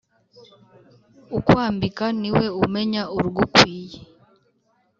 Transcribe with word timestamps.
Ukwambika 1.37 2.05
niwe 2.19 2.45
umenya 2.63 3.03
urugukwiye 3.15 3.99